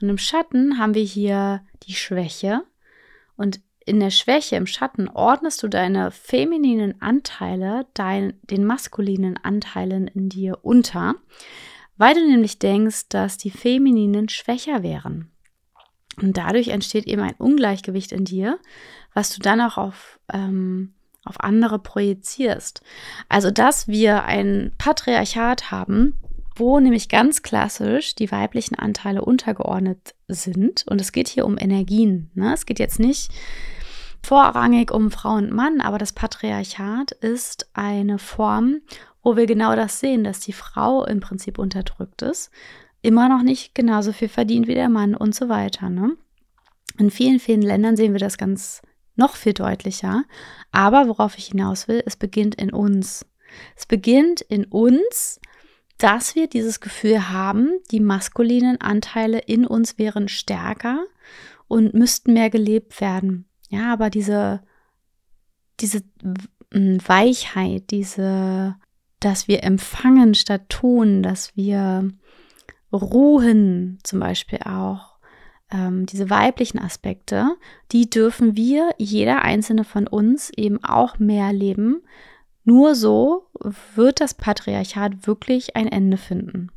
[0.00, 2.62] Und im Schatten haben wir hier die Schwäche.
[3.36, 10.08] Und in der Schwäche, im Schatten, ordnest du deine femininen Anteile dein, den maskulinen Anteilen
[10.08, 11.14] in dir unter,
[11.96, 15.30] weil du nämlich denkst, dass die femininen schwächer wären.
[16.20, 18.58] Und dadurch entsteht eben ein Ungleichgewicht in dir,
[19.14, 22.82] was du dann auch auf, ähm, auf andere projizierst.
[23.28, 26.14] Also, dass wir ein Patriarchat haben,
[26.54, 30.86] wo nämlich ganz klassisch die weiblichen Anteile untergeordnet sind.
[30.88, 32.30] Und es geht hier um Energien.
[32.34, 32.54] Ne?
[32.54, 33.30] Es geht jetzt nicht
[34.22, 38.80] vorrangig um Frau und Mann, aber das Patriarchat ist eine Form,
[39.22, 42.50] wo wir genau das sehen, dass die Frau im Prinzip unterdrückt ist
[43.06, 45.88] immer noch nicht genauso viel verdient wie der Mann und so weiter.
[45.88, 46.16] Ne?
[46.98, 48.82] In vielen, vielen Ländern sehen wir das ganz
[49.14, 50.24] noch viel deutlicher.
[50.72, 53.24] Aber worauf ich hinaus will, es beginnt in uns.
[53.76, 55.40] Es beginnt in uns,
[55.98, 61.04] dass wir dieses Gefühl haben, die maskulinen Anteile in uns wären stärker
[61.68, 63.46] und müssten mehr gelebt werden.
[63.70, 64.62] Ja, aber diese,
[65.80, 66.02] diese
[66.72, 68.76] Weichheit, diese,
[69.20, 72.10] dass wir empfangen statt tun, dass wir
[73.02, 75.16] Ruhen zum Beispiel auch,
[75.70, 77.56] ähm, diese weiblichen Aspekte,
[77.92, 82.02] die dürfen wir, jeder einzelne von uns, eben auch mehr leben.
[82.64, 83.46] Nur so
[83.94, 86.70] wird das Patriarchat wirklich ein Ende finden.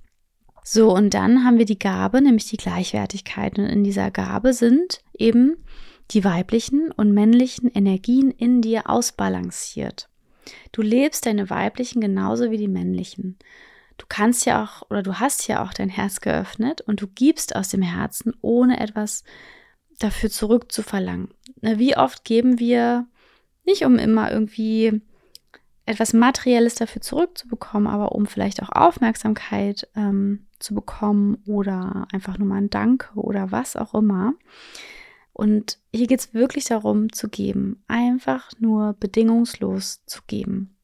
[0.64, 3.58] So, und dann haben wir die Gabe, nämlich die Gleichwertigkeit.
[3.58, 5.58] Und in dieser Gabe sind eben
[6.12, 10.10] die weiblichen und männlichen Energien in dir ausbalanciert.
[10.72, 13.38] Du lebst deine weiblichen genauso wie die männlichen
[14.00, 17.56] du kannst ja auch oder du hast ja auch dein Herz geöffnet und du gibst
[17.56, 19.24] aus dem Herzen, ohne etwas
[20.00, 21.30] dafür zurückzuverlangen.
[21.62, 23.06] Wie oft geben wir
[23.66, 25.02] nicht, um immer irgendwie
[25.86, 32.48] etwas Materielles dafür zurückzubekommen, aber um vielleicht auch Aufmerksamkeit ähm, zu bekommen oder einfach nur
[32.48, 34.34] mal ein Danke oder was auch immer.
[35.34, 40.76] Und hier geht es wirklich darum zu geben, einfach nur bedingungslos zu geben.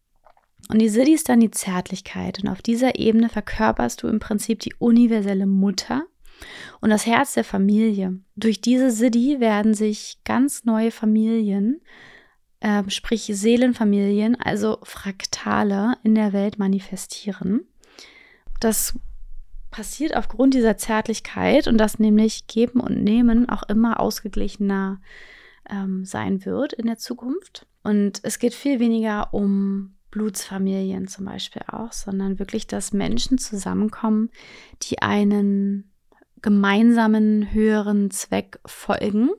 [0.69, 2.39] Und die Siddhi ist dann die Zärtlichkeit.
[2.41, 6.05] Und auf dieser Ebene verkörperst du im Prinzip die universelle Mutter
[6.81, 8.19] und das Herz der Familie.
[8.35, 11.81] Durch diese Siddhi werden sich ganz neue Familien,
[12.59, 17.61] äh, sprich Seelenfamilien, also Fraktale in der Welt manifestieren.
[18.59, 18.97] Das
[19.71, 25.01] passiert aufgrund dieser Zärtlichkeit und dass nämlich Geben und Nehmen auch immer ausgeglichener
[25.69, 27.67] ähm, sein wird in der Zukunft.
[27.83, 34.29] Und es geht viel weniger um Blutsfamilien zum Beispiel auch, sondern wirklich, dass Menschen zusammenkommen,
[34.83, 35.91] die einen
[36.41, 39.29] gemeinsamen höheren Zweck folgen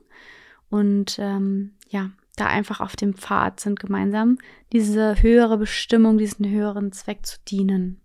[0.69, 4.37] und ähm, ja, da einfach auf dem Pfad sind, gemeinsam
[4.71, 7.99] diese höhere Bestimmung, diesen höheren Zweck zu dienen.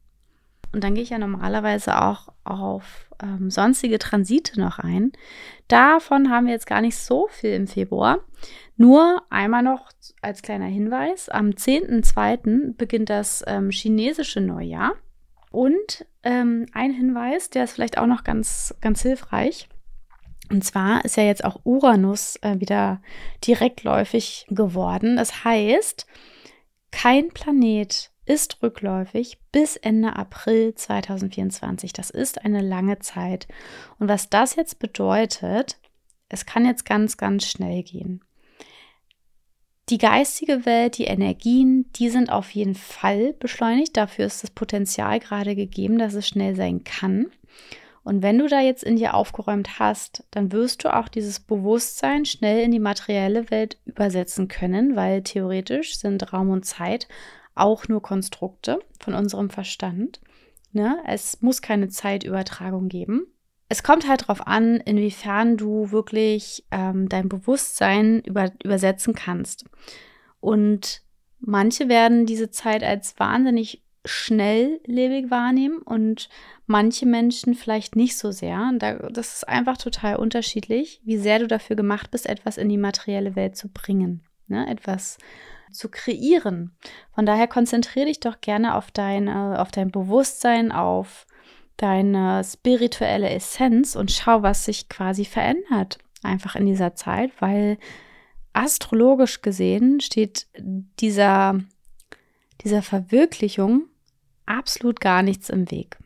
[0.72, 5.12] Und dann gehe ich ja normalerweise auch auf ähm, sonstige Transite noch ein.
[5.68, 8.20] Davon haben wir jetzt gar nicht so viel im Februar.
[8.76, 9.90] Nur einmal noch
[10.22, 12.74] als kleiner Hinweis, am 10.2.
[12.76, 14.92] beginnt das ähm, chinesische Neujahr.
[15.50, 19.68] Und ähm, ein Hinweis, der ist vielleicht auch noch ganz, ganz hilfreich.
[20.50, 23.02] Und zwar ist ja jetzt auch Uranus äh, wieder
[23.46, 25.16] direktläufig geworden.
[25.16, 26.06] Das heißt,
[26.90, 31.92] kein Planet ist rückläufig bis Ende April 2024.
[31.92, 33.48] Das ist eine lange Zeit.
[33.98, 35.78] Und was das jetzt bedeutet,
[36.28, 38.22] es kann jetzt ganz, ganz schnell gehen.
[39.88, 43.96] Die geistige Welt, die Energien, die sind auf jeden Fall beschleunigt.
[43.96, 47.26] Dafür ist das Potenzial gerade gegeben, dass es schnell sein kann.
[48.04, 52.24] Und wenn du da jetzt in dir aufgeräumt hast, dann wirst du auch dieses Bewusstsein
[52.24, 57.06] schnell in die materielle Welt übersetzen können, weil theoretisch sind Raum und Zeit
[57.54, 60.20] auch nur Konstrukte von unserem Verstand.
[60.72, 60.96] Ne?
[61.06, 63.26] Es muss keine Zeitübertragung geben.
[63.68, 69.64] Es kommt halt darauf an, inwiefern du wirklich ähm, dein Bewusstsein über, übersetzen kannst.
[70.40, 71.02] Und
[71.40, 76.28] manche werden diese Zeit als wahnsinnig schnelllebig wahrnehmen und
[76.66, 78.72] manche Menschen vielleicht nicht so sehr.
[78.78, 83.36] das ist einfach total unterschiedlich, wie sehr du dafür gemacht bist, etwas in die materielle
[83.36, 84.68] Welt zu bringen, ne?
[84.68, 85.18] etwas
[85.72, 86.76] zu kreieren.
[87.14, 91.26] Von daher konzentriere dich doch gerne auf dein, auf dein Bewusstsein, auf
[91.76, 95.98] deine spirituelle Essenz und schau, was sich quasi verändert.
[96.22, 97.78] Einfach in dieser Zeit, weil
[98.52, 100.46] astrologisch gesehen steht
[101.00, 101.58] dieser,
[102.62, 103.86] dieser Verwirklichung
[104.46, 105.98] absolut gar nichts im Weg.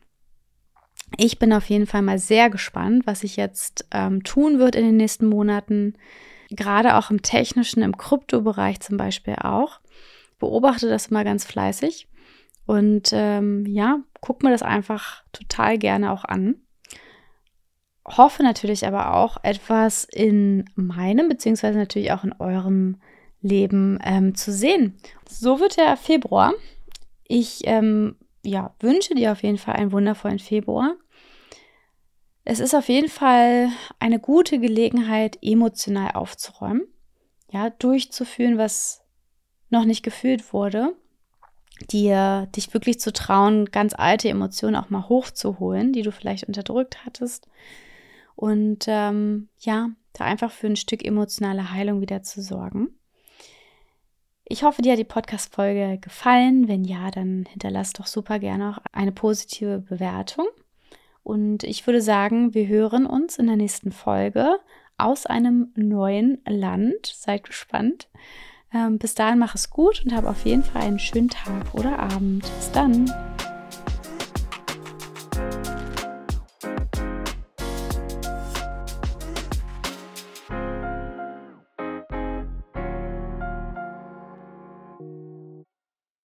[1.17, 4.83] Ich bin auf jeden Fall mal sehr gespannt, was sich jetzt ähm, tun wird in
[4.83, 5.93] den nächsten Monaten,
[6.49, 9.79] gerade auch im technischen, im Kryptobereich zum Beispiel auch.
[10.39, 12.07] Beobachte das mal ganz fleißig
[12.67, 16.55] und ähm, ja, guck mir das einfach total gerne auch an.
[18.05, 22.97] Hoffe natürlich aber auch etwas in meinem, beziehungsweise natürlich auch in eurem
[23.41, 24.97] Leben ähm, zu sehen.
[25.27, 26.53] So wird der Februar.
[27.27, 30.95] Ich ähm, ja, wünsche dir auf jeden Fall einen wundervollen Februar.
[32.49, 33.67] Es ist auf jeden Fall
[33.99, 36.87] eine gute Gelegenheit, emotional aufzuräumen,
[37.51, 39.03] ja, durchzuführen, was
[39.69, 40.95] noch nicht gefühlt wurde,
[41.91, 47.03] dir dich wirklich zu trauen, ganz alte Emotionen auch mal hochzuholen, die du vielleicht unterdrückt
[47.05, 47.49] hattest
[48.37, 52.97] und ähm, ja, da einfach für ein Stück emotionale Heilung wieder zu sorgen.
[54.45, 56.69] Ich hoffe, dir hat die Podcast-Folge gefallen.
[56.69, 60.47] Wenn ja, dann hinterlass doch super gerne auch eine positive Bewertung.
[61.27, 64.59] Und ich würde sagen, wir hören uns in der nächsten Folge
[64.97, 67.05] aus einem neuen Land.
[67.05, 68.07] Seid gespannt.
[68.73, 71.99] Ähm, bis dahin mach es gut und hab auf jeden Fall einen schönen Tag oder
[71.99, 72.43] Abend.
[72.43, 73.11] Bis dann.